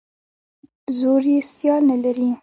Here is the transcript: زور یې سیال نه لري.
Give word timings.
زور 0.97 1.23
یې 1.31 1.37
سیال 1.51 1.81
نه 1.91 1.97
لري. 2.03 2.29